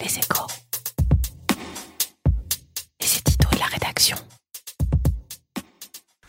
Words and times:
Les 0.00 0.18
échos. 0.18 0.46
C'est 3.00 3.24
Tito 3.24 3.48
et 3.52 3.58
la 3.58 3.66
rédaction. 3.66 4.16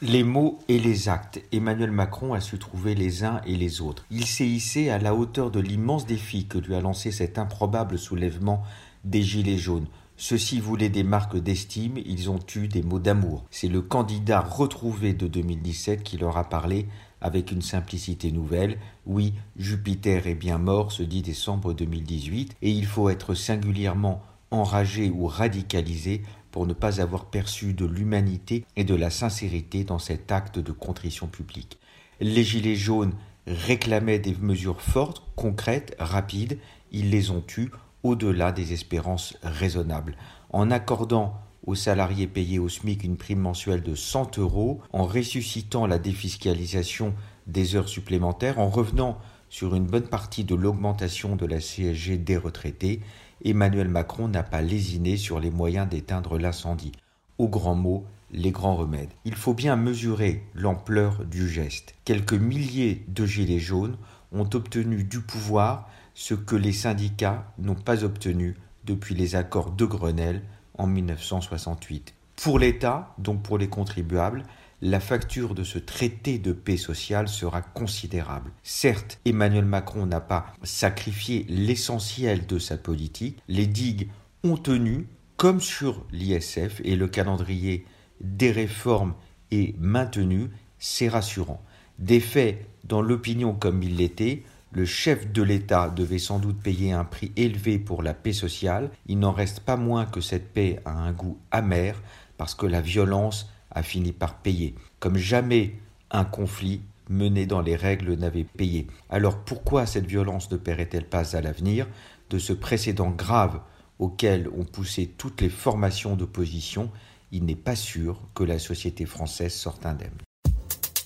Les 0.02 0.24
mots 0.24 0.58
et 0.68 0.80
les 0.80 1.08
actes, 1.08 1.42
Emmanuel 1.52 1.92
Macron 1.92 2.34
a 2.34 2.40
su 2.40 2.58
trouver 2.58 2.96
les 2.96 3.24
uns 3.24 3.42
et 3.46 3.56
les 3.56 3.82
autres. 3.82 4.06
Il 4.10 4.26
s'est 4.26 4.48
hissé 4.48 4.90
à 4.90 4.98
la 4.98 5.14
hauteur 5.14 5.52
de 5.52 5.60
l'immense 5.60 6.08
défi 6.08 6.48
que 6.48 6.58
lui 6.58 6.74
a 6.74 6.82
lancé 6.82 7.12
cet 7.12 7.38
improbable 7.38 8.00
soulèvement 8.00 8.64
des 9.04 9.22
Gilets 9.22 9.58
jaunes. 9.58 9.88
Ceux-ci 10.18 10.60
voulaient 10.60 10.90
des 10.90 11.04
marques 11.04 11.38
d'estime, 11.38 11.98
ils 11.98 12.30
ont 12.30 12.40
eu 12.56 12.68
des 12.68 12.82
mots 12.82 13.00
d'amour. 13.00 13.46
C'est 13.52 13.68
le 13.68 13.82
candidat 13.82 14.42
retrouvé 14.42 15.14
de 15.14 15.28
2017 15.28 16.04
qui 16.04 16.18
leur 16.18 16.38
a 16.38 16.50
parlé 16.50 16.88
avec 17.22 17.52
une 17.52 17.62
simplicité 17.62 18.32
nouvelle. 18.32 18.78
Oui, 19.06 19.34
Jupiter 19.58 20.28
est 20.28 20.36
bien 20.36 20.58
mort, 20.58 20.92
se 20.92 21.04
dit 21.04 21.22
décembre 21.22 21.74
2018, 21.74 22.56
et 22.62 22.72
il 22.72 22.86
faut 22.86 23.10
être 23.10 23.34
singulièrement 23.34 24.22
enragé 24.52 25.10
ou 25.10 25.28
radicalisé 25.28 26.24
pour 26.52 26.66
ne 26.66 26.74
pas 26.74 27.02
avoir 27.02 27.26
perçu 27.26 27.74
de 27.74 27.86
l'humanité 27.86 28.66
et 28.76 28.84
de 28.84 28.96
la 28.96 29.10
sincérité 29.10 29.84
dans 29.84 30.00
cet 30.00 30.32
acte 30.32 30.60
de 30.60 30.72
contrition 30.72 31.28
publique. 31.28 31.78
Les 32.20 32.44
Gilets 32.44 32.76
jaunes 32.76 33.14
réclamaient 33.48 34.20
des 34.20 34.36
mesures 34.40 34.82
fortes, 34.82 35.24
concrètes, 35.36 35.96
rapides, 36.00 36.58
ils 36.92 37.10
les 37.10 37.32
ont 37.32 37.44
eues 37.58 37.70
au-delà 38.04 38.52
des 38.52 38.74
espérances 38.74 39.38
raisonnables. 39.44 40.16
En 40.52 40.72
accordant 40.72 41.36
aux 41.66 41.76
salariés 41.76 42.28
payés 42.28 42.60
au 42.60 42.70
SMIC 42.70 43.04
une 43.04 43.18
prime 43.18 43.40
mensuelle 43.40 43.84
de 43.84 43.96
100 43.96 44.38
euros, 44.38 44.82
en 44.94 45.06
ressuscitant 45.06 45.88
la 45.88 46.00
défiscalisation 46.00 47.14
des 47.48 47.76
heures 47.76 47.90
supplémentaires, 47.90 48.60
en 48.60 48.70
revenant 48.70 49.18
sur 49.50 49.76
une 49.76 49.86
bonne 49.86 50.08
partie 50.08 50.44
de 50.44 50.56
l'augmentation 50.56 51.36
de 51.36 51.46
la 51.46 51.60
CSG 51.60 52.18
des 52.18 52.38
retraités, 52.38 53.02
Emmanuel 53.44 53.88
Macron 53.88 54.28
n'a 54.28 54.44
pas 54.44 54.62
lésiné 54.62 55.18
sur 55.18 55.40
les 55.40 55.50
moyens 55.50 55.88
d'éteindre 55.90 56.38
l'incendie. 56.38 56.92
Au 57.38 57.48
grand 57.48 57.76
mot, 57.76 58.06
les 58.32 58.52
grands 58.52 58.76
remèdes. 58.76 59.10
Il 59.26 59.36
faut 59.36 59.54
bien 59.54 59.76
mesurer 59.76 60.44
l'ampleur 60.54 61.26
du 61.26 61.50
geste. 61.50 61.96
Quelques 62.06 62.34
milliers 62.34 63.04
de 63.08 63.26
gilets 63.26 63.60
jaunes 63.60 63.98
ont 64.32 64.50
obtenu 64.54 65.04
du 65.04 65.22
pouvoir 65.22 65.90
ce 66.14 66.34
que 66.34 66.56
les 66.56 66.74
syndicats 66.74 67.52
n'ont 67.58 67.76
pas 67.76 68.04
obtenu 68.04 68.56
depuis 68.84 69.16
les 69.16 69.36
accords 69.36 69.72
de 69.72 69.86
Grenelle 69.86 70.44
en 70.80 70.88
1968. 70.88 72.16
Pour 72.42 72.58
l'État, 72.58 73.14
donc 73.20 73.44
pour 73.44 73.58
les 73.58 73.68
contribuables, 73.68 74.44
la 74.82 75.00
facture 75.02 75.56
de 75.56 75.64
ce 75.64 75.78
traité 75.78 76.40
de 76.40 76.54
paix 76.54 76.78
sociale 76.78 77.28
sera 77.28 77.62
considérable. 77.62 78.52
Certes, 78.64 79.20
Emmanuel 79.26 79.66
Macron 79.66 80.06
n'a 80.06 80.22
pas 80.22 80.54
sacrifié 80.64 81.46
l'essentiel 81.50 82.46
de 82.46 82.58
sa 82.60 82.78
politique, 82.78 83.38
les 83.50 83.68
digues 83.68 84.10
ont 84.44 84.58
tenu, 84.58 85.08
comme 85.36 85.60
sur 85.60 86.06
l'ISF, 86.12 86.82
et 86.84 86.96
le 86.96 87.08
calendrier 87.08 87.86
des 88.22 88.52
réformes 88.52 89.16
est 89.52 89.78
maintenu, 89.80 90.50
c'est 90.78 91.10
rassurant. 91.10 91.62
Des 92.00 92.22
faits, 92.22 92.66
dans 92.86 93.02
l'opinion 93.02 93.54
comme 93.54 93.84
il 93.84 93.98
l'était, 93.98 94.44
le 94.72 94.86
chef 94.86 95.32
de 95.32 95.42
l'État 95.42 95.90
devait 95.90 96.20
sans 96.20 96.40
doute 96.40 96.62
payer 96.62 96.92
un 96.92 97.04
prix 97.04 97.32
élevé 97.36 97.80
pour 97.80 98.04
la 98.04 98.14
paix 98.14 98.34
sociale. 98.34 98.92
Il 99.08 99.20
n'en 99.20 99.32
reste 99.32 99.62
pas 99.62 99.78
moins 99.78 100.06
que 100.06 100.22
cette 100.22 100.54
paix 100.54 100.80
a 100.86 100.92
un 100.92 101.12
goût 101.12 101.38
amer 101.52 102.02
parce 102.38 102.54
que 102.54 102.68
la 102.68 102.82
violence 102.82 103.50
a 103.72 103.82
fini 103.82 104.12
par 104.12 104.38
payer. 104.38 104.76
Comme 105.00 105.18
jamais 105.18 105.76
un 106.12 106.26
conflit 106.26 106.82
mené 107.10 107.48
dans 107.48 107.62
les 107.62 107.76
règles 107.76 108.14
n'avait 108.14 108.44
payé. 108.44 108.88
Alors 109.10 109.40
pourquoi 109.40 109.86
cette 109.86 110.06
violence 110.06 110.52
ne 110.52 110.58
paierait-elle 110.58 111.08
pas 111.08 111.36
à 111.36 111.42
l'avenir 111.42 111.88
de 112.30 112.38
ce 112.38 112.54
précédent 112.54 113.10
grave 113.10 113.62
auquel 113.98 114.48
ont 114.50 114.66
poussé 114.66 115.08
toutes 115.18 115.42
les 115.42 115.50
formations 115.50 116.16
d'opposition? 116.16 116.92
Il 117.32 117.46
n'est 117.46 117.56
pas 117.56 117.76
sûr 117.76 118.22
que 118.36 118.44
la 118.44 118.60
société 118.60 119.06
française 119.06 119.54
sorte 119.54 119.86
indemne. 119.86 120.18